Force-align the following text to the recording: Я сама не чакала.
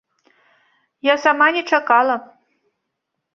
Я 1.07 1.15
сама 1.25 1.47
не 1.59 1.63
чакала. 1.75 2.15